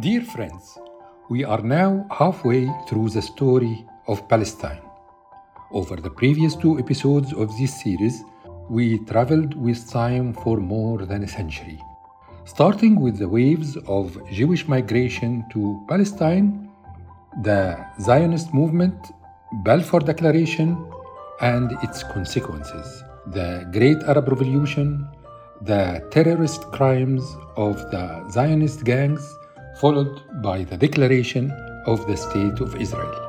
[0.00, 0.78] Dear friends,
[1.28, 4.80] we are now halfway through the story of Palestine.
[5.72, 8.22] Over the previous two episodes of this series,
[8.68, 11.82] we traveled with time for more than a century.
[12.44, 16.67] Starting with the waves of Jewish migration to Palestine,
[17.42, 18.94] the Zionist movement,
[19.64, 20.76] Balfour Declaration,
[21.40, 25.08] and its consequences, the Great Arab Revolution,
[25.62, 27.22] the terrorist crimes
[27.56, 29.36] of the Zionist gangs,
[29.80, 31.52] followed by the declaration
[31.86, 33.27] of the State of Israel.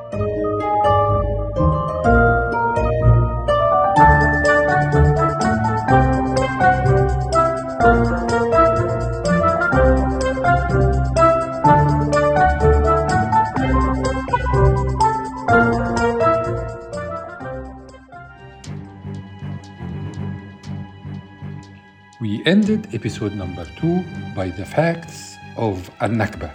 [22.50, 24.02] Ended episode number two
[24.34, 26.50] by the facts of Al Nakba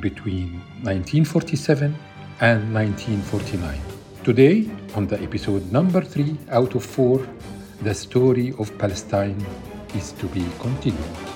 [0.00, 1.96] between 1947
[2.42, 3.80] and 1949.
[4.22, 7.26] Today, on the episode number three out of four,
[7.80, 9.40] the story of Palestine
[9.94, 11.33] is to be continued.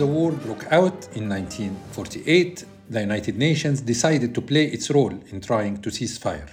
[0.00, 5.42] The war broke out in 1948, the United Nations decided to play its role in
[5.42, 6.48] trying to cease fire.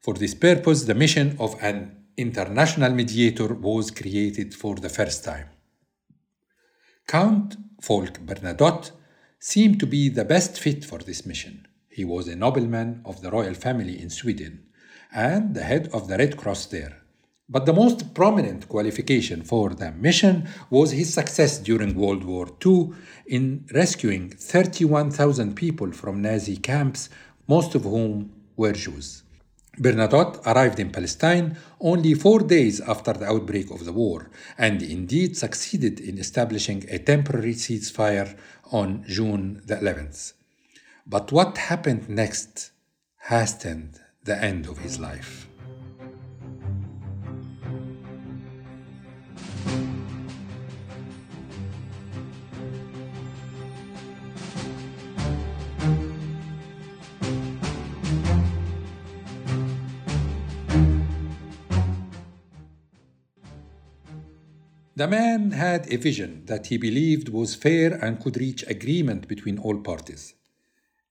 [0.00, 5.48] For this purpose, the mission of an international mediator was created for the first time.
[7.06, 8.92] Count Folke Bernadotte
[9.38, 11.68] seemed to be the best fit for this mission.
[11.90, 14.64] He was a nobleman of the royal family in Sweden
[15.12, 16.99] and the head of the Red Cross there.
[17.52, 22.92] But the most prominent qualification for the mission was his success during World War II
[23.26, 27.08] in rescuing 31,000 people from Nazi camps,
[27.48, 29.24] most of whom were Jews.
[29.78, 35.36] Bernadotte arrived in Palestine only four days after the outbreak of the war, and indeed
[35.36, 38.36] succeeded in establishing a temporary ceasefire
[38.70, 40.34] on June the 11th.
[41.04, 42.70] But what happened next
[43.22, 45.49] hastened the end of his life.
[65.00, 69.58] The man had a vision that he believed was fair and could reach agreement between
[69.58, 70.34] all parties,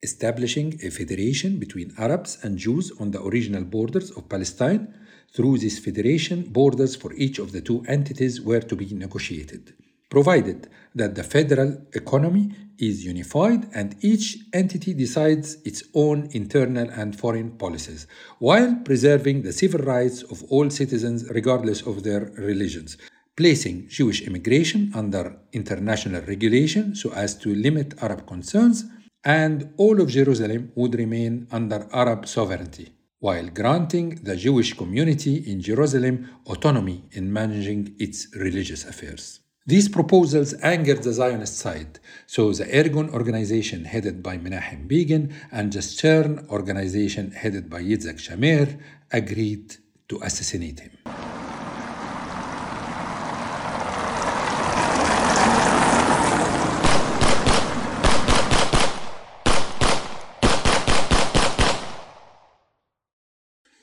[0.03, 4.93] establishing a federation between Arabs and Jews on the original borders of Palestine.
[5.33, 9.73] Through this federation, borders for each of the two entities were to be negotiated,
[10.11, 17.19] provided that the federal economy is unified and each entity decides its own internal and
[17.19, 18.05] foreign policies,
[18.37, 22.95] while preserving the civil rights of all citizens regardless of their religions
[23.39, 25.23] placing Jewish immigration under
[25.53, 28.83] international regulation so as to limit Arab concerns,
[29.23, 32.87] and all of Jerusalem would remain under Arab sovereignty,
[33.19, 36.15] while granting the Jewish community in Jerusalem
[36.47, 39.39] autonomy in managing its religious affairs.
[39.65, 45.71] These proposals angered the Zionist side, so the Irgun organization headed by Menachem Begin and
[45.71, 48.67] the Stern organization headed by Yitzhak Shamir
[49.11, 49.77] agreed
[50.09, 51.28] to assassinate him.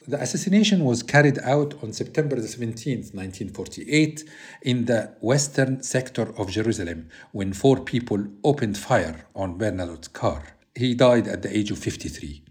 [0.08, 4.22] The assassination was carried out on September 17, 1948,
[4.62, 10.44] in the western sector of Jerusalem when four people opened fire on Bernadotte's car.
[10.76, 12.44] He died at the age of 53.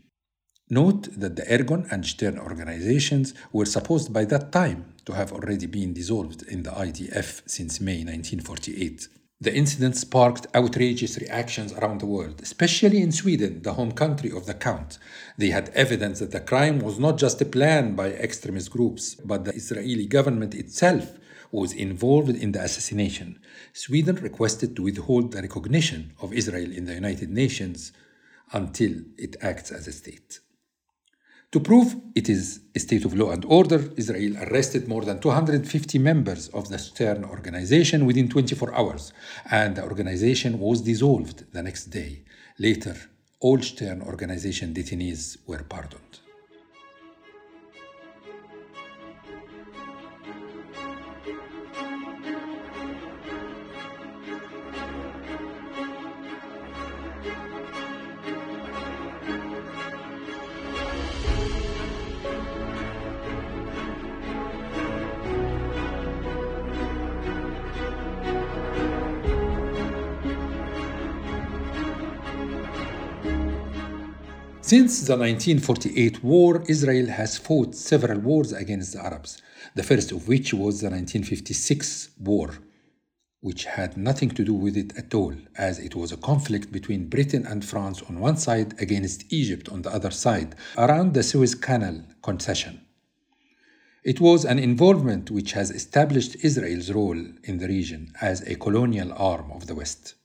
[0.69, 5.67] Note that the Irgun and Stern organizations were supposed by that time to have already
[5.67, 9.07] been dissolved in the IDF since May 1948.
[9.41, 14.45] The incident sparked outrageous reactions around the world, especially in Sweden, the home country of
[14.45, 14.97] the Count.
[15.37, 19.43] They had evidence that the crime was not just a plan by extremist groups, but
[19.43, 21.17] the Israeli government itself
[21.51, 23.39] was involved in the assassination.
[23.73, 27.91] Sweden requested to withhold the recognition of Israel in the United Nations
[28.53, 30.39] until it acts as a state.
[31.55, 35.97] To prove it is a state of law and order, Israel arrested more than 250
[35.99, 39.13] members of the Stern organization within 24 hours,
[39.49, 42.23] and the organization was dissolved the next day.
[42.59, 42.97] Later,
[43.39, 46.19] all Stern organization detainees were pardoned.
[74.65, 79.39] Since the 1948 war, Israel has fought several wars against the Arabs,
[79.75, 82.49] the first of which was the 1956 war,
[83.41, 87.09] which had nothing to do with it at all, as it was a conflict between
[87.09, 91.53] Britain and France on one side against Egypt on the other side, around the Suez
[91.53, 92.81] Canal concession.
[94.03, 99.13] It was an involvement which has established Israel's role in the region as a colonial
[99.13, 100.15] arm of the West.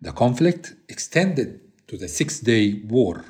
[0.00, 3.24] The conflict extended to the Six Day War,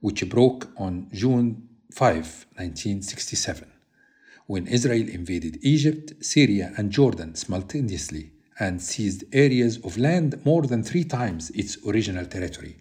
[0.00, 3.66] which broke on June 5, 1967,
[4.46, 10.82] when Israel invaded Egypt, Syria, and Jordan simultaneously and seized areas of land more than
[10.82, 12.76] three times its original territory.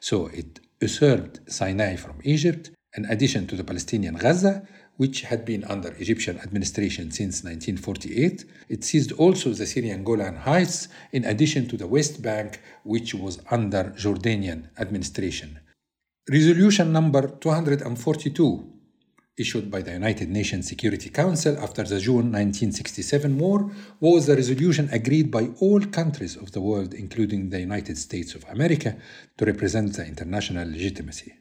[0.00, 4.66] So it usurped Sinai from Egypt, in addition to the Palestinian Gaza,
[4.96, 8.44] which had been under Egyptian administration since 1948.
[8.68, 13.40] It seized also the Syrian Golan Heights, in addition to the West Bank, which was
[13.50, 15.58] under Jordanian administration.
[16.30, 18.72] Resolution number 242,
[19.36, 23.70] issued by the United Nations Security Council after the June 1967 war,
[24.00, 28.44] was a resolution agreed by all countries of the world, including the United States of
[28.48, 28.96] America,
[29.36, 31.34] to represent the international legitimacy.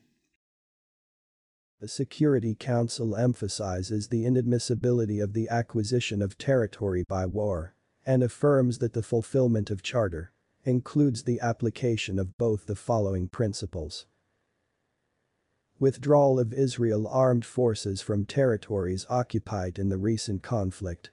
[1.83, 7.75] The Security Council emphasizes the inadmissibility of the acquisition of territory by war
[8.05, 10.31] and affirms that the fulfillment of Charter
[10.63, 14.05] includes the application of both the following principles.
[15.77, 21.11] Withdrawal of Israel armed forces from territories occupied in the recent conflict.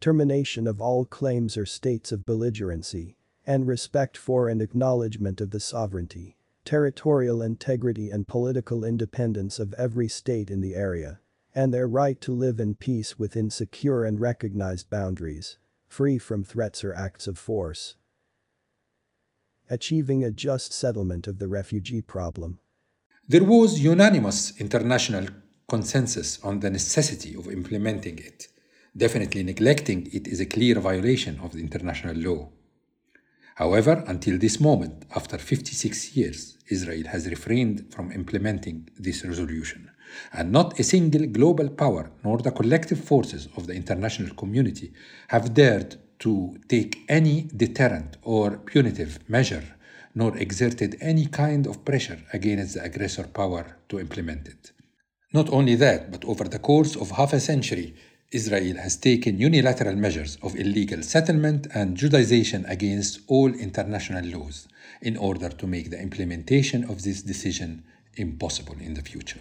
[0.00, 3.16] Termination of all claims or states of belligerency
[3.46, 10.08] and respect for and acknowledgement of the sovereignty territorial integrity and political independence of every
[10.08, 11.20] state in the area,
[11.54, 15.58] and their right to live in peace within secure and recognized boundaries,
[15.88, 17.96] free from threats or acts of force.
[19.68, 22.58] Achieving a just settlement of the refugee problem.
[23.26, 25.28] There was unanimous international
[25.68, 28.48] consensus on the necessity of implementing it.
[28.96, 32.48] Definitely neglecting it is a clear violation of the international law.
[33.54, 39.90] However, until this moment, after 56 years, Israel has refrained from implementing this resolution,
[40.32, 44.92] and not a single global power nor the collective forces of the international community
[45.28, 49.64] have dared to take any deterrent or punitive measure
[50.14, 54.72] nor exerted any kind of pressure against the aggressor power to implement it.
[55.32, 57.94] Not only that, but over the course of half a century,
[58.32, 64.68] Israel has taken unilateral measures of illegal settlement and Judaization against all international laws
[65.02, 67.82] in order to make the implementation of this decision
[68.16, 69.40] impossible in the future.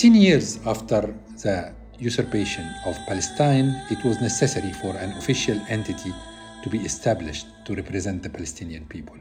[0.00, 6.10] 16 years after the usurpation of Palestine, it was necessary for an official entity
[6.62, 9.18] to be established to represent the Palestinian people.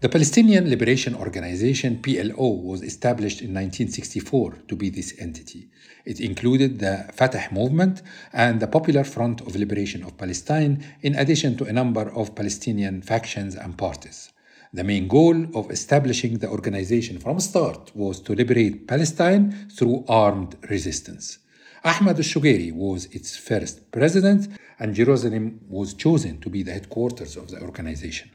[0.00, 5.68] The Palestinian Liberation Organization PLO was established in 1964 to be this entity.
[6.04, 8.02] It included the Fatah movement
[8.32, 13.00] and the Popular Front of Liberation of Palestine, in addition to a number of Palestinian
[13.00, 14.32] factions and parties.
[14.76, 20.54] The main goal of establishing the organization from start was to liberate Palestine through armed
[20.68, 21.38] resistance.
[21.82, 27.48] Ahmad al-Shukeiri was its first president and Jerusalem was chosen to be the headquarters of
[27.48, 28.28] the organization.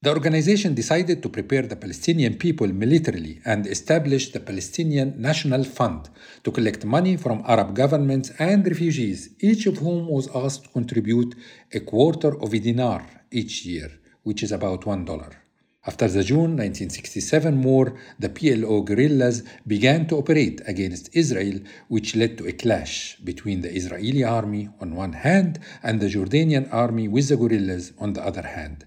[0.00, 6.08] The organization decided to prepare the Palestinian people militarily and establish the Palestinian National Fund
[6.44, 11.34] to collect money from Arab governments and refugees, each of whom was asked to contribute
[11.74, 13.90] a quarter of a dinar each year,
[14.22, 15.39] which is about one dollar.
[15.86, 22.36] After the June 1967 war, the PLO guerrillas began to operate against Israel, which led
[22.36, 27.28] to a clash between the Israeli army on one hand and the Jordanian army with
[27.28, 28.84] the guerrillas on the other hand.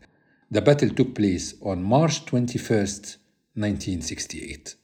[0.52, 2.78] The battle took place on March 21,
[3.56, 4.76] 1968.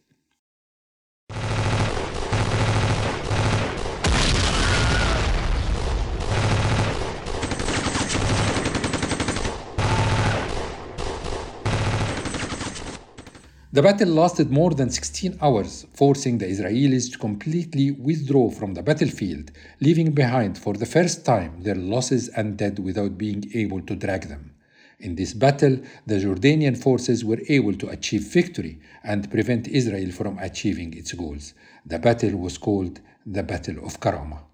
[13.71, 18.81] The battle lasted more than 16 hours, forcing the Israelis to completely withdraw from the
[18.81, 23.95] battlefield, leaving behind for the first time their losses and dead without being able to
[23.95, 24.55] drag them.
[24.99, 30.39] In this battle, the Jordanian forces were able to achieve victory and prevent Israel from
[30.39, 31.53] achieving its goals.
[31.85, 34.48] The battle was called the Battle of Karama.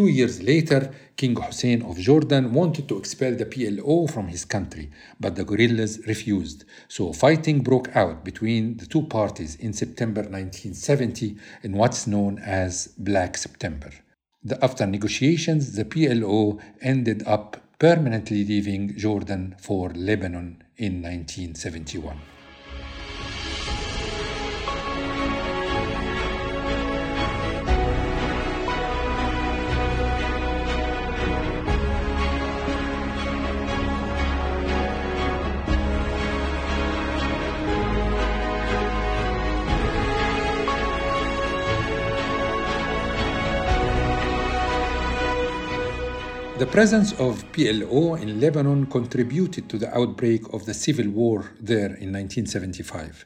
[0.00, 4.90] Two years later, King Hussein of Jordan wanted to expel the PLO from his country,
[5.20, 6.64] but the guerrillas refused.
[6.88, 12.94] So fighting broke out between the two parties in September 1970 in what's known as
[12.96, 13.90] Black September.
[14.42, 22.16] The, after negotiations, the PLO ended up permanently leaving Jordan for Lebanon in 1971.
[46.60, 51.86] The presence of PLO in Lebanon contributed to the outbreak of the civil war there
[51.86, 53.24] in 1975.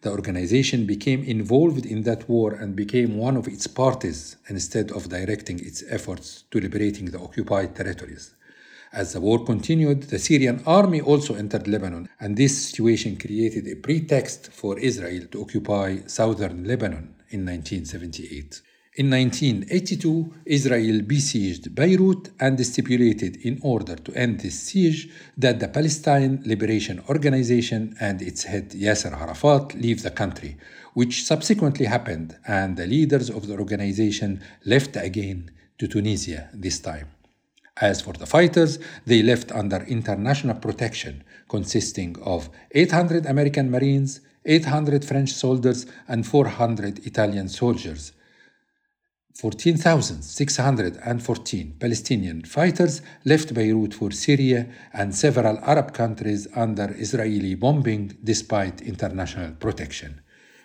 [0.00, 5.08] The organization became involved in that war and became one of its parties instead of
[5.08, 8.34] directing its efforts to liberating the occupied territories.
[8.92, 13.76] As the war continued, the Syrian army also entered Lebanon, and this situation created a
[13.76, 18.62] pretext for Israel to occupy southern Lebanon in 1978.
[18.96, 25.66] In 1982, Israel besieged Beirut and stipulated, in order to end this siege, that the
[25.66, 30.56] Palestine Liberation Organization and its head Yasser Arafat leave the country,
[30.92, 37.08] which subsequently happened, and the leaders of the organization left again to Tunisia this time.
[37.80, 45.04] As for the fighters, they left under international protection, consisting of 800 American Marines, 800
[45.04, 48.12] French soldiers, and 400 Italian soldiers
[49.36, 58.80] 14,614 Palestinian fighters left Beirut for Syria and several Arab countries under Israeli bombing despite
[58.82, 60.20] international protection.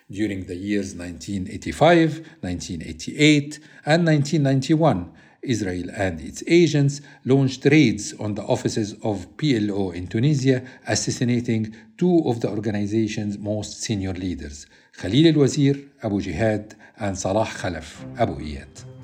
[0.08, 8.42] During the years 1985, 1988, and 1991, Israel and its agents launched raids on the
[8.42, 14.66] offices of PLO in Tunisia, assassinating two of the organization's most senior leaders,
[14.98, 18.99] Khalil al-Wazir, Abu Jihad, and Salah Khalaf, Abu Iyad.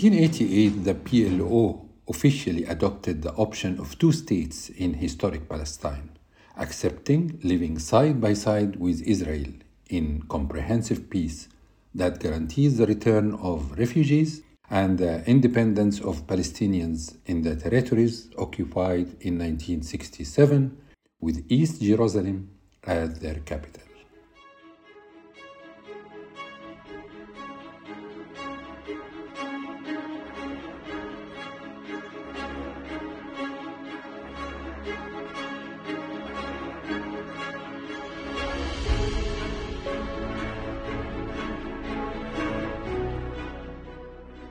[0.00, 6.10] 1988, the PLO officially adopted the option of two states in historic Palestine,
[6.56, 9.52] accepting living side by side with Israel
[9.90, 11.48] in comprehensive peace
[11.96, 19.08] that guarantees the return of refugees and the independence of Palestinians in the territories occupied
[19.22, 20.76] in 1967,
[21.20, 22.50] with East Jerusalem
[22.84, 23.87] as their capital.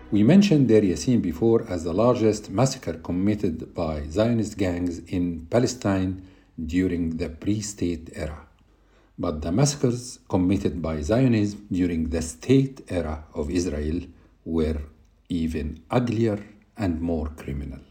[0.09, 6.21] We mentioned Deir Yassin before as the largest massacre committed by Zionist gangs in Palestine
[6.65, 8.47] during the pre state era.
[9.19, 13.99] But the massacres committed by Zionism during the state era of Israel
[14.45, 14.79] were
[15.27, 16.41] even uglier
[16.77, 17.81] and more criminal.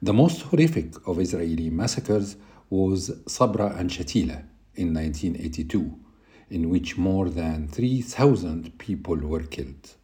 [0.00, 2.36] The most horrific of Israeli massacres
[2.70, 4.44] was Sabra and Shatila
[4.76, 5.92] in 1982,
[6.50, 9.96] in which more than 3,000 people were killed.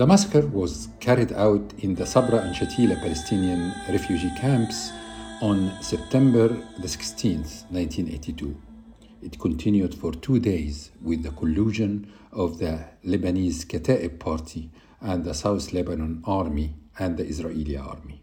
[0.00, 4.92] The massacre was carried out in the Sabra and Shatila Palestinian refugee camps
[5.42, 8.56] on September the 16th, 1982.
[9.20, 14.70] It continued for two days with the collusion of the Lebanese Kata'ib Party
[15.02, 18.22] and the South Lebanon Army and the Israeli Army.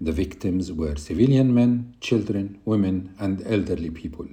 [0.00, 4.28] The victims were civilian men, children, women, and elderly people,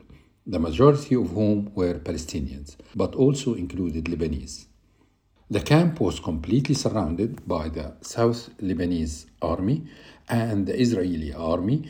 [0.45, 4.68] the majority of whom were Palestinians, but also included Lebanese.
[5.51, 9.88] The camp was completely surrounded by the South Lebanese army
[10.27, 11.89] and the Israeli army,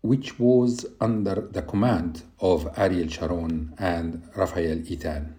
[0.00, 5.34] which was under the command of Ariel Sharon and Rafael Eitan.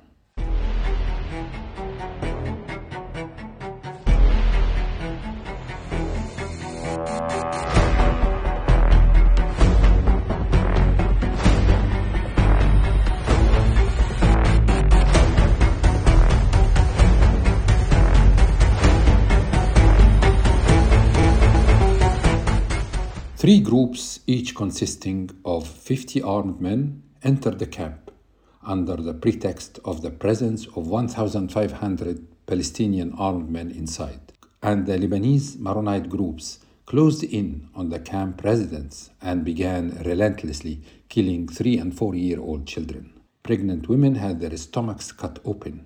[23.77, 28.10] Groups, each consisting of 50 armed men, entered the camp
[28.63, 34.34] under the pretext of the presence of 1,500 Palestinian armed men inside.
[34.63, 36.57] And the Lebanese Maronite groups
[36.88, 42.65] closed in on the camp residents and began relentlessly killing three and four year old
[42.65, 43.13] children.
[43.43, 45.86] Pregnant women had their stomachs cut open.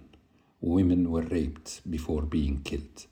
[0.62, 3.06] Women were raped before being killed.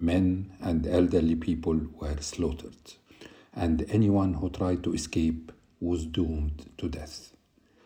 [0.00, 2.96] Men and elderly people were slaughtered
[3.56, 7.32] and anyone who tried to escape was doomed to death.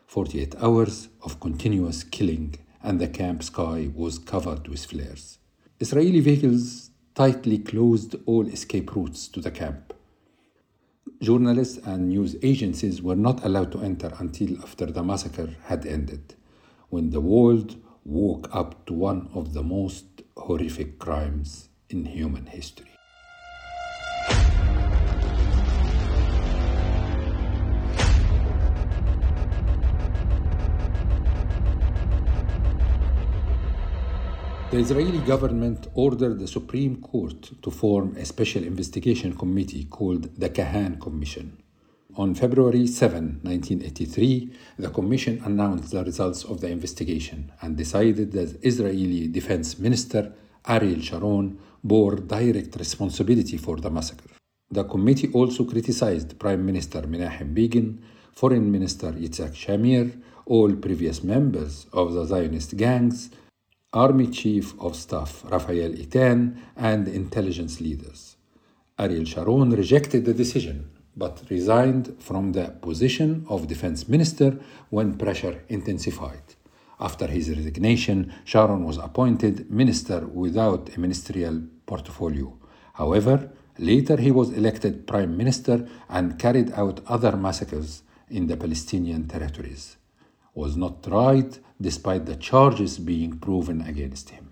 [0.09, 5.39] 48 hours of continuous killing, and the camp sky was covered with flares.
[5.79, 9.95] Israeli vehicles tightly closed all escape routes to the camp.
[11.23, 16.35] Journalists and news agencies were not allowed to enter until after the massacre had ended,
[16.89, 20.07] when the world woke up to one of the most
[20.37, 22.91] horrific crimes in human history.
[34.71, 40.49] The Israeli government ordered the Supreme Court to form a special investigation committee called the
[40.49, 41.61] Kahan Commission.
[42.15, 48.61] On February 7, 1983, the commission announced the results of the investigation and decided that
[48.63, 50.33] Israeli Defense Minister
[50.69, 54.31] Ariel Sharon bore direct responsibility for the massacre.
[54.71, 58.05] The committee also criticized Prime Minister Menachem Begin,
[58.37, 60.13] Foreign Minister Yitzhak Shamir,
[60.47, 63.31] all previous members of the Zionist gangs,
[63.93, 68.37] Army Chief of Staff Rafael Eitan, and intelligence leaders.
[68.97, 75.65] Ariel Sharon rejected the decision but resigned from the position of defense minister when pressure
[75.69, 76.55] intensified.
[77.01, 82.57] After his resignation, Sharon was appointed minister without a ministerial portfolio.
[82.93, 89.27] However, later he was elected prime minister and carried out other massacres in the Palestinian
[89.27, 89.97] territories
[90.55, 94.51] was not tried despite the charges being proven against him.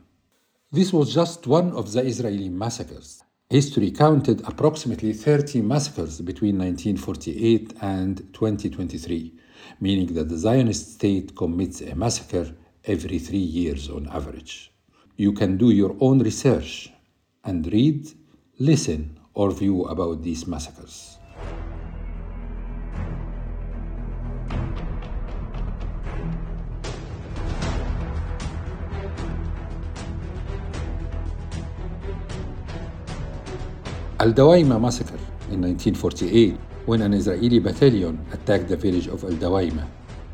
[0.70, 3.22] This was just one of the Israeli massacres.
[3.50, 9.34] History counted approximately 30 massacres between 1948 and 2023,
[9.80, 14.72] meaning that the Zionist state commits a massacre every three years on average.
[15.16, 16.92] You can do your own research
[17.44, 18.12] and read,
[18.58, 21.17] listen, or view about these massacres.
[34.28, 35.18] Al Dawaima massacre
[35.50, 39.86] in 1948 when an Israeli battalion attacked the village of Al Dawaima,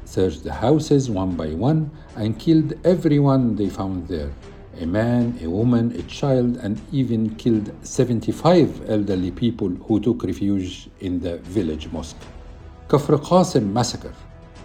[0.05, 4.33] searched the houses one by one, and killed everyone they found there
[4.81, 10.89] a man, a woman, a child, and even killed 75 elderly people who took refuge
[10.99, 12.21] in the village mosque.
[12.89, 14.15] Kafr Qasim massacre.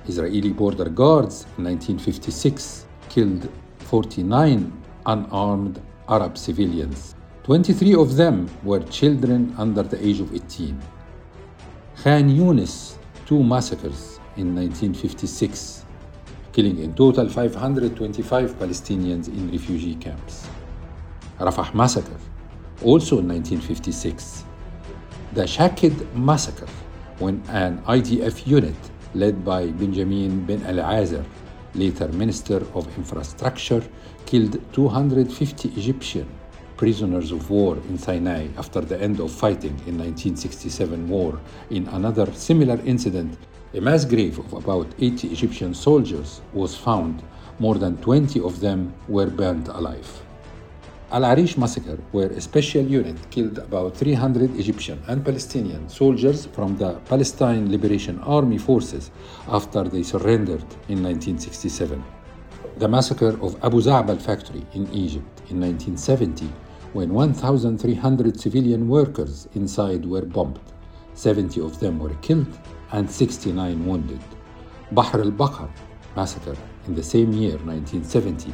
[0.07, 4.73] Israeli border guards in 1956 killed 49
[5.05, 7.13] unarmed Arab civilians
[7.49, 10.79] 23 of them were children under the age of 18.
[12.03, 12.93] Khan Yunis,
[13.25, 15.83] two massacres in 1956,
[16.53, 20.47] killing in total 525 Palestinians in refugee camps.
[21.39, 22.19] Rafah massacre,
[22.83, 24.43] also in 1956.
[25.33, 26.67] The Shakid massacre,
[27.17, 28.77] when an IDF unit
[29.15, 31.25] led by Benjamin Ben-Eliezer,
[31.73, 33.81] later Minister of Infrastructure,
[34.27, 36.29] killed 250 Egyptians
[36.79, 41.37] prisoners of war in Sinai after the end of fighting in 1967 war.
[41.69, 43.37] In another similar incident,
[43.73, 47.21] a mass grave of about 80 Egyptian soldiers was found.
[47.59, 50.09] More than 20 of them were burned alive.
[51.11, 56.77] Al Arish massacre, where a special unit killed about 300 Egyptian and Palestinian soldiers from
[56.77, 59.11] the Palestine Liberation Army forces
[59.49, 62.01] after they surrendered in 1967.
[62.77, 66.47] The massacre of Abu Za'bal factory in Egypt in 1970,
[66.93, 70.60] when 1,300 civilian workers inside were bombed.
[71.13, 72.60] 70 of them were killed
[72.91, 74.21] and 69 wounded.
[74.91, 75.69] Bahr al-Bakr
[76.15, 78.52] massacre in the same year, 1970,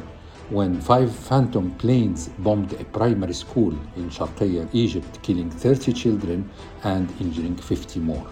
[0.50, 6.48] when five Phantom planes bombed a primary school in Sharqiya, Egypt, killing 30 children
[6.84, 8.26] and injuring 50 more.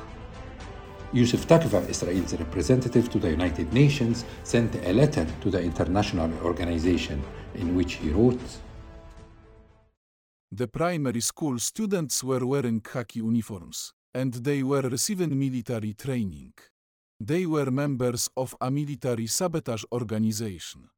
[1.12, 7.22] Yusuf Tekoah, Israel's representative to the United Nations, sent a letter to the international organization
[7.54, 8.40] in which he wrote
[10.56, 16.52] The primary school students were wearing khaki uniforms, and they were receiving military training.
[17.18, 20.90] They were members of a military sabotage organization.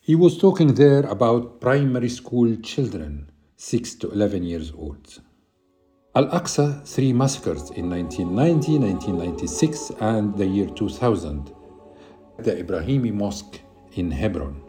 [0.00, 5.22] He was talking there about primary school children, 6 to 11 years old.
[6.16, 11.54] Al Aqsa, three massacres in 1990, 1996, and the year 2000.
[12.40, 13.60] The Ibrahimi Mosque
[13.92, 14.67] in Hebron,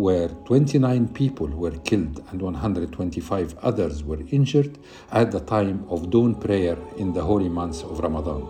[0.00, 4.78] where 29 people were killed and 125 others were injured
[5.12, 8.48] at the time of dawn prayer in the holy month of Ramadan.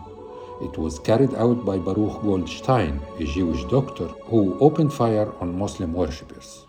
[0.62, 5.92] It was carried out by Baruch Goldstein, a Jewish doctor who opened fire on Muslim
[5.92, 6.66] worshippers.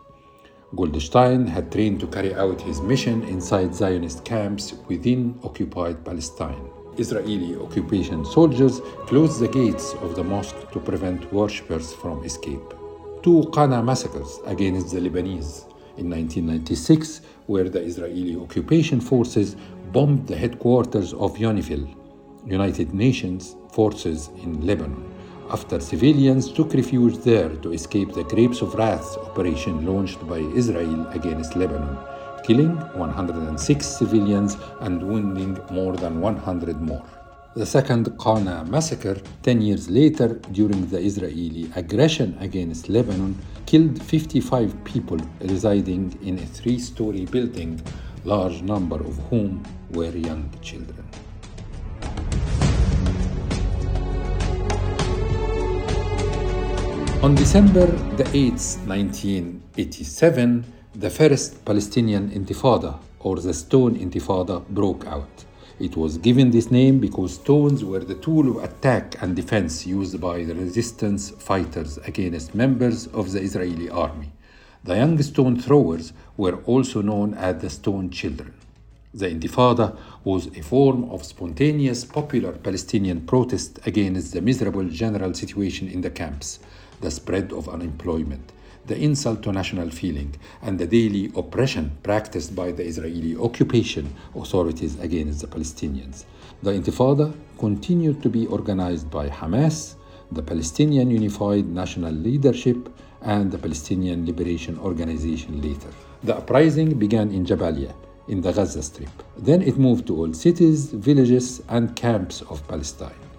[0.76, 6.72] Goldstein had trained to carry out his mission inside Zionist camps within occupied Palestine.
[6.98, 12.81] Israeli occupation soldiers closed the gates of the mosque to prevent worshippers from escape.
[13.24, 15.66] Two Qana massacres against the Lebanese
[15.98, 19.56] in 1996, where the Israeli occupation forces
[19.92, 21.96] bombed the headquarters of UNIFIL,
[22.48, 25.12] United Nations forces in Lebanon
[25.52, 31.06] after civilians took refuge there to escape the Grapes of Wrath operation launched by Israel
[31.10, 31.98] against Lebanon,
[32.44, 37.06] killing 106 civilians and wounding more than 100 more.
[37.54, 44.74] The second Qana massacre, 10 years later, during the Israeli aggression against Lebanon, killed 55
[44.86, 47.82] people residing in a three story building,
[48.24, 49.62] large number of whom
[49.92, 51.06] were young children.
[57.22, 60.64] On December the 8th, 1987,
[60.96, 65.46] the first Palestinian Intifada, or the Stone Intifada, broke out.
[65.82, 70.22] It was given this name because stones were the tool of attack and defense used
[70.22, 74.32] by the resistance fighters against members of the Israeli army.
[74.84, 78.54] The young stone throwers were also known as the Stone Children.
[79.12, 85.88] The Intifada was a form of spontaneous popular Palestinian protest against the miserable general situation
[85.88, 86.60] in the camps
[87.00, 88.52] the spread of unemployment,
[88.86, 95.00] the insult to national feeling, and the daily oppression practiced by the Israeli occupation authorities
[95.00, 96.26] against the Palestinians.
[96.64, 99.96] The Intifada continued to be organized by Hamas,
[100.32, 102.90] the Palestinian Unified National Leadership,
[103.22, 105.90] and the Palestinian Liberation Organization later.
[106.24, 107.94] The uprising began in Jabalia,
[108.28, 109.10] in the Gaza Strip.
[109.38, 113.31] Then it moved to all cities, villages, and camps of Palestine.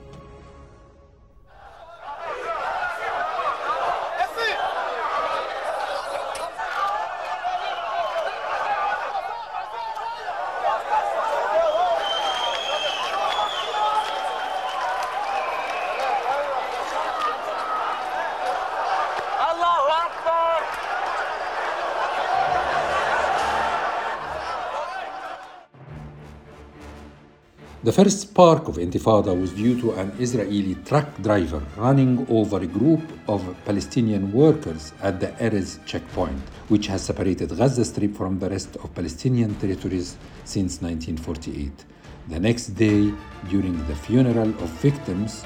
[27.92, 32.66] The first spark of Intifada was due to an Israeli truck driver running over a
[32.66, 38.48] group of Palestinian workers at the Erez checkpoint, which has separated Gaza Strip from the
[38.48, 41.84] rest of Palestinian territories since 1948.
[42.28, 43.12] The next day,
[43.50, 45.44] during the funeral of victims,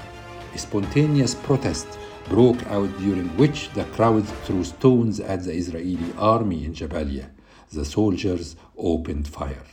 [0.54, 6.64] a spontaneous protest broke out during which the crowd threw stones at the Israeli army
[6.64, 7.28] in Jabalia.
[7.72, 9.64] The soldiers opened fire.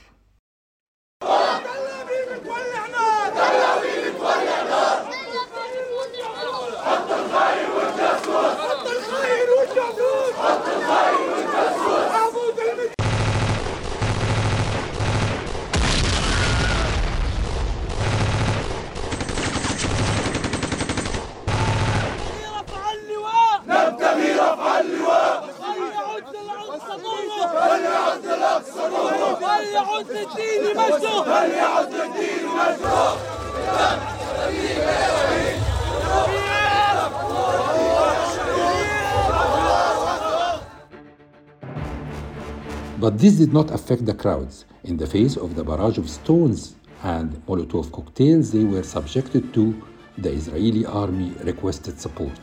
[43.24, 44.66] This did not affect the crowds.
[44.84, 49.82] In the face of the barrage of stones and Molotov cocktails they were subjected to,
[50.18, 52.38] the Israeli army requested support.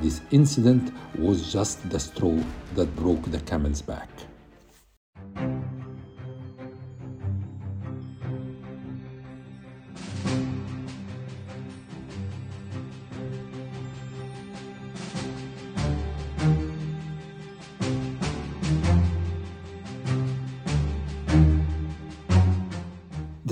[0.00, 2.38] This incident was just the straw
[2.74, 4.08] that broke the camel's back.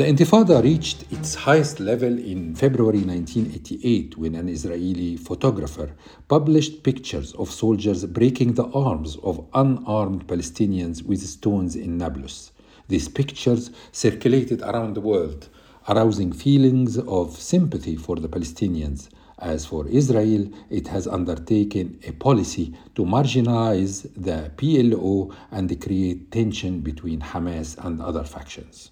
[0.02, 5.94] The Intifada reached its highest level in February 1988 when an Israeli photographer
[6.26, 12.50] published pictures of soldiers breaking the arms of unarmed Palestinians with stones in Nablus.
[12.88, 15.48] These pictures circulated around the world,
[15.86, 19.08] arousing feelings of sympathy for the Palestinians.
[19.38, 26.80] As for Israel, it has undertaken a policy to marginalize the PLO and create tension
[26.80, 28.90] between Hamas and other factions.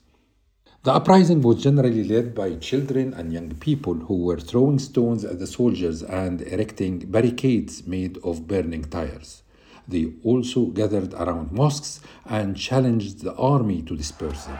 [0.83, 5.39] The uprising was generally led by children and young people who were throwing stones at
[5.39, 9.43] the soldiers and erecting barricades made of burning tires.
[9.87, 14.57] They also gathered around mosques and challenged the army to disperse them.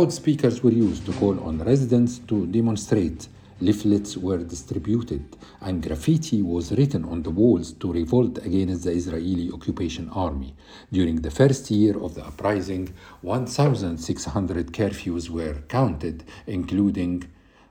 [0.00, 3.28] Loudspeakers were used to call on residents to demonstrate.
[3.60, 5.22] Leaflets were distributed,
[5.60, 10.54] and graffiti was written on the walls to revolt against the Israeli occupation army.
[10.90, 17.24] During the first year of the uprising, 1,600 curfews were counted, including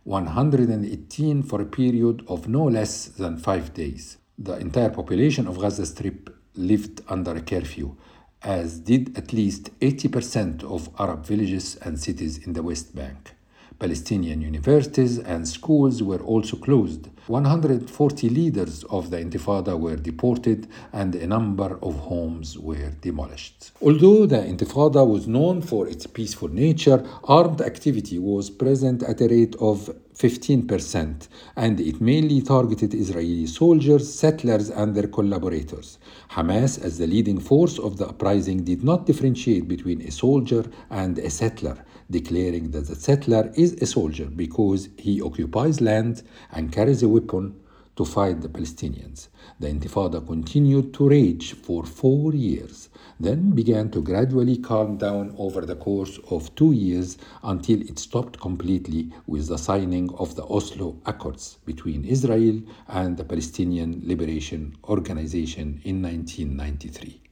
[0.04, 4.18] 118 for a period of no less than five days.
[4.38, 7.96] The entire population of Gaza Strip lived under a curfew,
[8.42, 13.36] as did at least 80% of Arab villages and cities in the West Bank.
[13.80, 17.08] Palestinian universities and schools were also closed.
[17.28, 23.72] 140 leaders of the Intifada were deported and a number of homes were demolished.
[23.82, 29.28] Although the Intifada was known for its peaceful nature, armed activity was present at a
[29.28, 29.90] rate of
[30.20, 35.98] 15%, and it mainly targeted Israeli soldiers, settlers, and their collaborators.
[36.32, 41.18] Hamas, as the leading force of the uprising, did not differentiate between a soldier and
[41.20, 47.04] a settler, declaring that the settler is a soldier because he occupies land and carries
[47.04, 47.56] a weapon
[48.00, 49.28] to fight the Palestinians.
[49.60, 52.88] The Intifada continued to rage for four years,
[53.20, 58.40] then began to gradually calm down over the course of two years until it stopped
[58.40, 65.82] completely with the signing of the Oslo Accords between Israel and the Palestinian Liberation Organization
[65.84, 67.29] in 1993.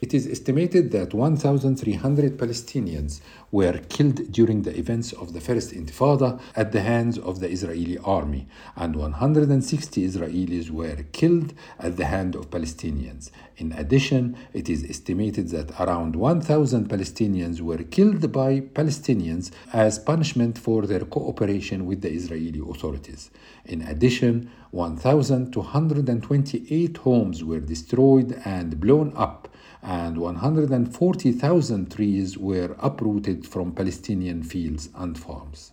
[0.00, 6.38] It is estimated that 1,300 Palestinians were killed during the events of the First Intifada
[6.54, 12.36] at the hands of the Israeli army, and 160 Israelis were killed at the hand
[12.36, 13.32] of Palestinians.
[13.56, 20.58] In addition, it is estimated that around 1,000 Palestinians were killed by Palestinians as punishment
[20.58, 23.30] for their cooperation with the Israeli authorities.
[23.64, 29.47] In addition, 1,228 homes were destroyed and blown up
[29.82, 35.72] and 140,000 trees were uprooted from Palestinian fields and farms.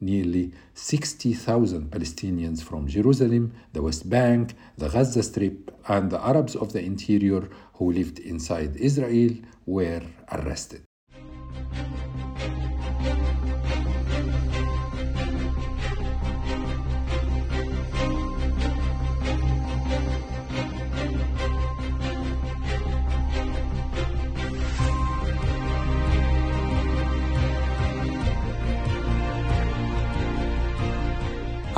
[0.00, 6.72] Nearly 60,000 Palestinians from Jerusalem, the West Bank, the Gaza Strip, and the Arabs of
[6.72, 9.32] the interior who lived inside Israel
[9.66, 10.82] were arrested.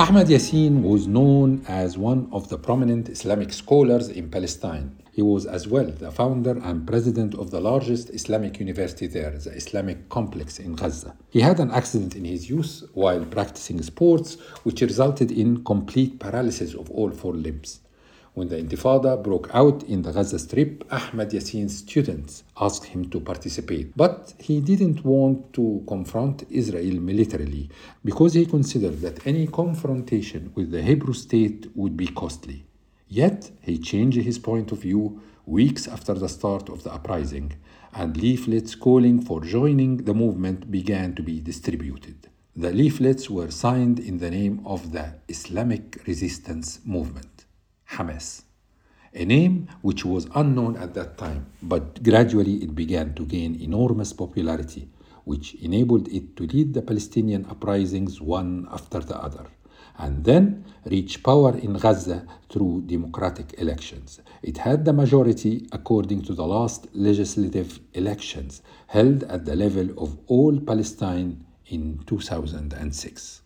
[0.00, 4.96] Ahmad Yassin was known as one of the prominent Islamic scholars in Palestine.
[5.12, 9.50] He was as well the founder and president of the largest Islamic university there, the
[9.50, 11.14] Islamic Complex in Gaza.
[11.28, 16.72] He had an accident in his youth while practicing sports, which resulted in complete paralysis
[16.72, 17.80] of all four limbs.
[18.34, 23.18] When the Intifada broke out in the Gaza Strip, Ahmed Yassin's students asked him to
[23.18, 23.96] participate.
[23.96, 27.68] But he didn't want to confront Israel militarily
[28.04, 32.64] because he considered that any confrontation with the Hebrew state would be costly.
[33.08, 37.54] Yet he changed his point of view weeks after the start of the uprising,
[37.92, 42.28] and leaflets calling for joining the movement began to be distributed.
[42.54, 47.29] The leaflets were signed in the name of the Islamic Resistance Movement,
[47.92, 48.42] Hamas,
[49.14, 54.12] a name which was unknown at that time, but gradually it began to gain enormous
[54.12, 54.88] popularity,
[55.24, 59.46] which enabled it to lead the Palestinian uprisings one after the other
[60.00, 64.20] and then reach power in Gaza through democratic elections.
[64.42, 70.18] It had the majority according to the last legislative elections held at the level of
[70.26, 73.42] all Palestine in 2006.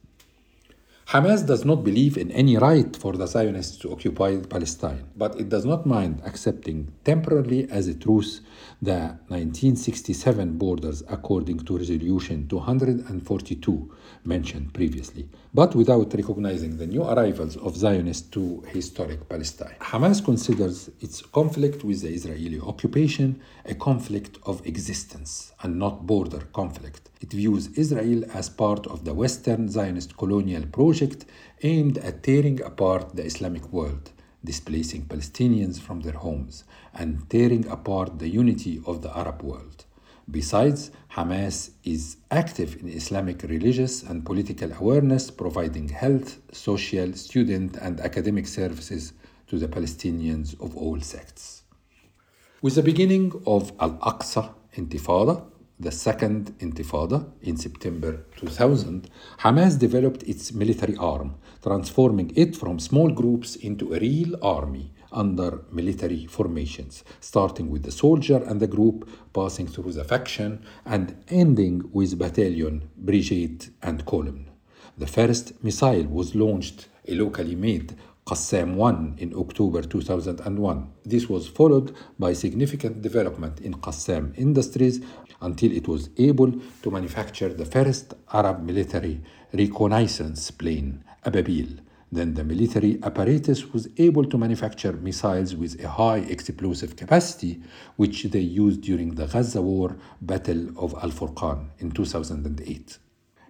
[1.08, 5.50] Hamas does not believe in any right for the Zionists to occupy Palestine, but it
[5.50, 8.40] does not mind accepting temporarily as a truce
[8.84, 13.94] the 1967 borders according to Resolution 242
[14.24, 19.74] mentioned previously, but without recognizing the new arrivals of Zionists to historic Palestine.
[19.80, 26.40] Hamas considers its conflict with the Israeli occupation a conflict of existence and not border
[26.52, 27.08] conflict.
[27.22, 31.24] It views Israel as part of the Western Zionist colonial project
[31.62, 34.10] aimed at tearing apart the Islamic world
[34.44, 39.84] displacing Palestinians from their homes and tearing apart the unity of the Arab world.
[40.30, 48.00] Besides, Hamas is active in Islamic religious and political awareness, providing health, social, student, and
[48.00, 49.12] academic services
[49.48, 51.62] to the Palestinians of all sects.
[52.62, 55.44] With the beginning of Al Aqsa Intifada,
[55.78, 63.10] the second Intifada in September 2000, Hamas developed its military arm, transforming it from small
[63.10, 69.08] groups into a real army under military formations, starting with the soldier and the group,
[69.32, 74.44] passing through the faction, and ending with battalion, brigade, and column.
[74.98, 77.96] The first missile was launched, a locally made
[78.26, 80.88] Qassam 1 in October 2001.
[81.04, 85.00] This was followed by significant development in Qassam industries
[85.40, 89.22] until it was able to manufacture the first Arab military
[89.52, 91.80] reconnaissance plane, Ababil.
[92.12, 97.60] Then the military apparatus was able to manufacture missiles with a high explosive capacity,
[97.96, 102.98] which they used during the Gaza War Battle of Al Furqan in 2008.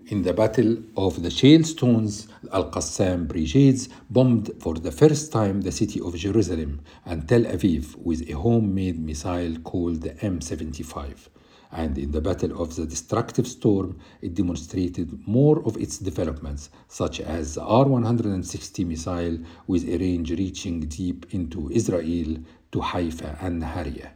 [0.07, 5.63] In the Battle of the Shale Stones, Al Qassam brigades bombed for the first time
[5.63, 11.29] the city of Jerusalem and Tel Aviv with a homemade missile called the M75
[11.75, 17.21] and in the Battle of the Destructive Storm, it demonstrated more of its developments, such
[17.21, 22.37] as the R 160 missile with a range reaching deep into Israel
[22.73, 24.11] to Haifa and Nahariya.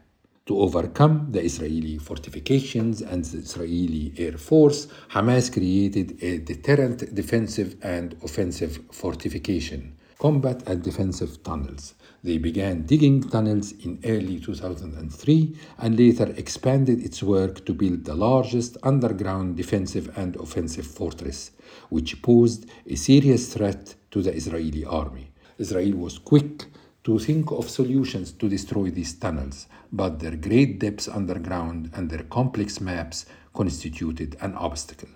[0.47, 7.77] To overcome the Israeli fortifications and the Israeli Air Force, Hamas created a deterrent defensive
[7.83, 11.95] and offensive fortification, combat and defensive tunnels.
[12.25, 18.15] They began digging tunnels in early 2003 and later expanded its work to build the
[18.15, 21.53] largest underground defensive and offensive fortress,
[21.91, 25.31] which posed a serious threat to the Israeli army.
[25.59, 26.65] Israel was quick
[27.05, 32.25] to think of solutions to destroy these tunnels, but their great depths underground and their
[32.25, 35.09] complex maps constituted an obstacle.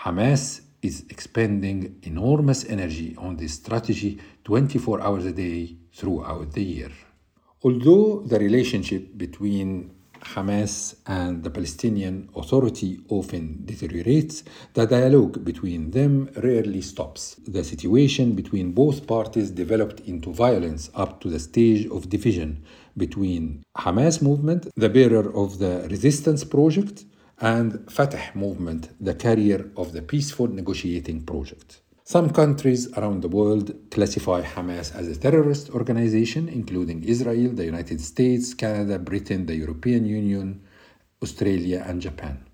[0.00, 6.90] Hamas is expending enormous energy on this strategy 24 hours a day throughout the year.
[7.62, 9.90] Although the relationship between
[10.22, 17.36] Hamas and the Palestinian Authority often deteriorates, the dialogue between them rarely stops.
[17.46, 22.64] The situation between both parties developed into violence up to the stage of division
[22.96, 27.04] between Hamas movement, the bearer of the resistance project,
[27.40, 31.80] and Fatah movement, the carrier of the peaceful negotiating project.
[32.16, 38.00] Some countries around the world classify Hamas as a terrorist organization, including Israel, the United
[38.00, 40.60] States, Canada, Britain, the European Union,
[41.22, 42.44] Australia, and Japan.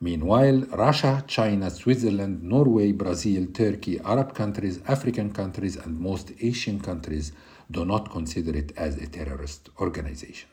[0.00, 7.30] Meanwhile, Russia, China, Switzerland, Norway, Brazil, Turkey, Arab countries, African countries, and most Asian countries
[7.70, 10.48] do not consider it as a terrorist organization.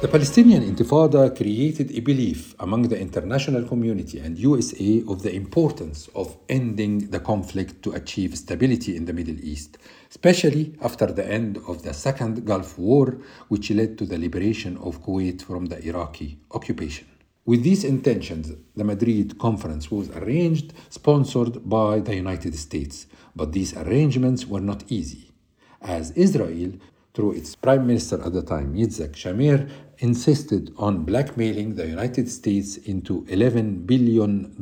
[0.00, 6.08] The Palestinian Intifada created a belief among the international community and USA of the importance
[6.14, 9.76] of ending the conflict to achieve stability in the Middle East,
[10.08, 15.02] especially after the end of the Second Gulf War, which led to the liberation of
[15.02, 17.06] Kuwait from the Iraqi occupation.
[17.44, 23.76] With these intentions, the Madrid conference was arranged, sponsored by the United States, but these
[23.76, 25.30] arrangements were not easy,
[25.82, 26.72] as Israel
[27.12, 29.68] through its prime minister at the time, Yitzhak Shamir,
[30.00, 34.54] insisted on blackmailing the United States into $11 billion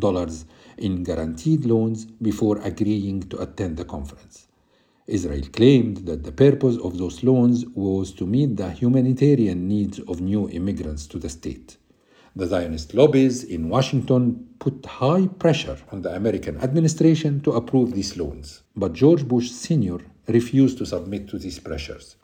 [0.78, 4.48] in guaranteed loans before agreeing to attend the conference.
[5.06, 10.20] Israel claimed that the purpose of those loans was to meet the humanitarian needs of
[10.20, 11.76] new immigrants to the state.
[12.34, 18.16] The Zionist lobbies in Washington put high pressure on the American administration to approve these
[18.16, 19.98] loans, but George Bush Sr.
[20.26, 22.16] refused to submit to these pressures.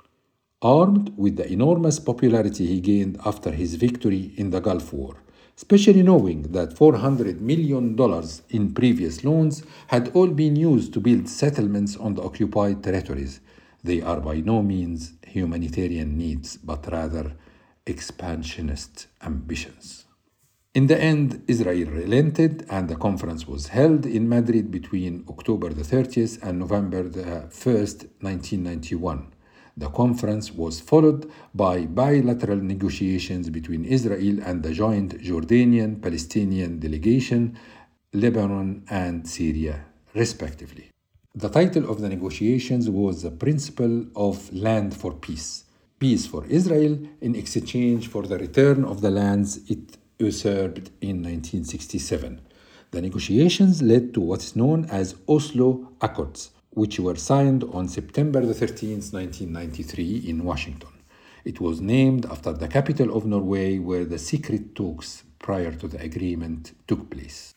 [0.64, 5.14] Armed with the enormous popularity he gained after his victory in the Gulf War,
[5.58, 7.94] especially knowing that $400 million
[8.48, 13.40] in previous loans had all been used to build settlements on the occupied territories.
[13.82, 17.36] They are by no means humanitarian needs, but rather
[17.86, 20.06] expansionist ambitions.
[20.72, 25.82] In the end, Israel relented and the conference was held in Madrid between October the
[25.84, 29.33] 30th and November the 1st, 1991.
[29.76, 37.58] The conference was followed by bilateral negotiations between Israel and the joint Jordanian Palestinian delegation,
[38.12, 40.90] Lebanon, and Syria, respectively.
[41.34, 45.64] The title of the negotiations was The Principle of Land for Peace
[45.98, 52.40] Peace for Israel in exchange for the return of the lands it usurped in 1967.
[52.90, 58.40] The negotiations led to what is known as Oslo Accords, which were signed on September
[58.42, 60.90] 13, 1993, in Washington.
[61.44, 66.00] It was named after the capital of Norway, where the secret talks prior to the
[66.00, 67.54] agreement took place.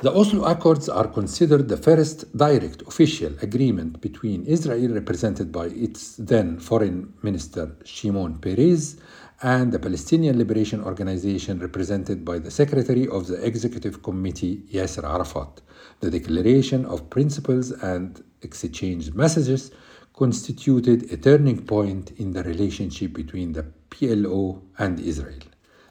[0.00, 6.16] The Oslo Accords are considered the first direct official agreement between Israel, represented by its
[6.16, 8.96] then Foreign Minister Shimon Peres,
[9.42, 15.60] and the Palestinian Liberation Organization, represented by the Secretary of the Executive Committee, Yasser Arafat.
[16.00, 19.72] The Declaration of Principles and exchanged messages
[20.14, 25.42] constituted a turning point in the relationship between the PLO and Israel.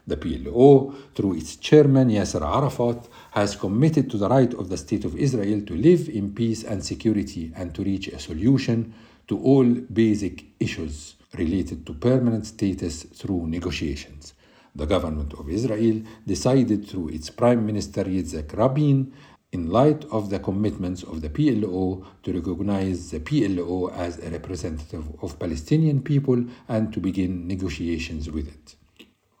[0.08, 5.04] The PLO, through its chairman Yasser Arafat, has committed to the right of the State
[5.04, 8.92] of Israel to live in peace and security and to reach a solution
[9.28, 14.34] to all basic issues related to permanent status through negotiations.
[14.74, 19.12] The government of Israel decided through its Prime Minister Yitzhak Rabin
[19.52, 25.04] in light of the commitments of the PLO to recognize the PLO as a representative
[25.22, 28.74] of Palestinian people and to begin negotiations with it.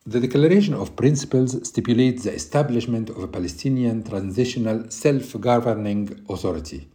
[0.06, 6.88] The Declaration of Principles stipulates the establishment of a Palestinian transitional self governing authority,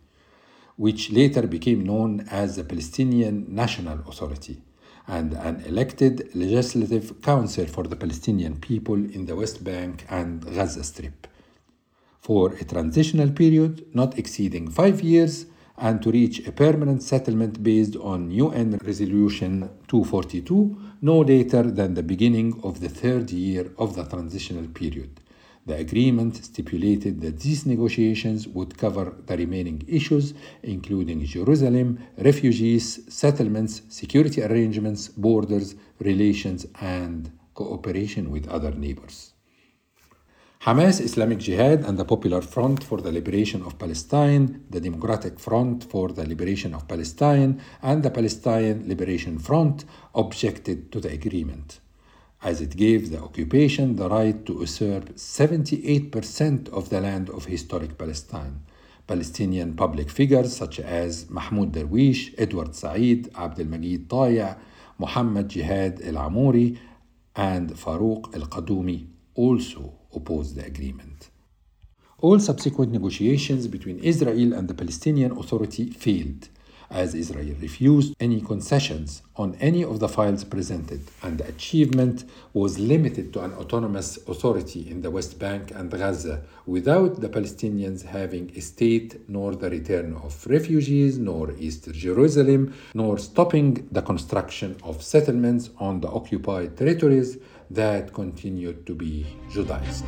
[0.78, 4.64] which later became known as the Palestinian National Authority,
[5.08, 10.84] and an elected legislative council for the Palestinian people in the West Bank and Gaza
[10.84, 11.28] Strip
[12.20, 15.46] for a transitional period not exceeding five years
[15.78, 22.04] and to reach a permanent settlement based on UN Resolution 242 no later than the
[22.04, 25.20] beginning of the third year of the transitional period.
[25.66, 30.34] The agreement stipulated that these negotiations would cover the remaining issues,
[30.64, 39.34] including Jerusalem, refugees, settlements, security arrangements, borders, relations, and cooperation with other neighbors.
[40.62, 45.84] Hamas, Islamic Jihad, and the Popular Front for the Liberation of Palestine, the Democratic Front
[45.84, 51.80] for the Liberation of Palestine, and the Palestine Liberation Front objected to the agreement,
[52.44, 57.98] as it gave the occupation the right to usurp 78% of the land of historic
[57.98, 58.62] Palestine.
[59.06, 64.58] Palestinian public figures such as Mahmoud Darwish, Edward Said, Abdel Majid Taya,
[64.98, 66.78] Muhammad Jihad El Amouri,
[67.36, 71.30] and Farouk El Qadoumi also opposed the agreement.
[72.20, 76.50] All subsequent negotiations between Israel and the Palestinian Authority failed,
[76.92, 82.78] as Israel refused any concessions on any of the files presented, and the achievement was
[82.78, 88.52] limited to an autonomous authority in the West Bank and Gaza without the Palestinians having
[88.56, 95.02] a state, nor the return of refugees, nor East Jerusalem, nor stopping the construction of
[95.02, 97.38] settlements on the occupied territories
[97.70, 100.06] that continued to be Judaized.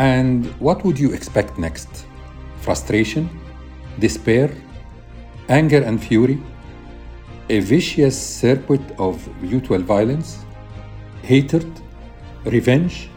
[0.00, 2.06] And what would you expect next?
[2.62, 3.28] Frustration?
[3.98, 4.50] Despair?
[5.50, 6.40] Anger and fury?
[7.50, 10.38] A vicious circuit of mutual violence?
[11.22, 11.70] Hatred?
[12.46, 13.10] Revenge?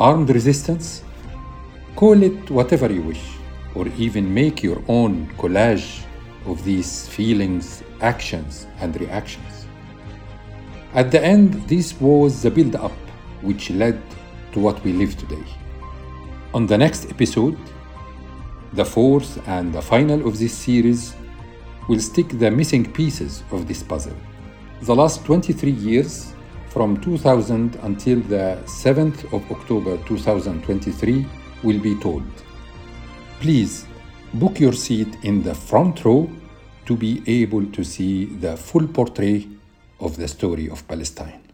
[0.00, 1.04] Armed resistance?
[1.94, 3.24] Call it whatever you wish,
[3.76, 6.02] or even make your own collage
[6.44, 9.66] of these feelings, actions, and reactions.
[10.92, 12.98] At the end, this was the build up
[13.42, 14.02] which led
[14.50, 15.44] to what we live today.
[16.56, 17.58] On the next episode,
[18.72, 21.14] the fourth and the final of this series,
[21.86, 24.16] we'll stick the missing pieces of this puzzle.
[24.80, 26.32] The last 23 years,
[26.70, 31.26] from 2000 until the 7th of October 2023,
[31.62, 32.24] will be told.
[33.38, 33.84] Please
[34.32, 36.30] book your seat in the front row
[36.86, 39.46] to be able to see the full portrait
[40.00, 41.45] of the story of Palestine.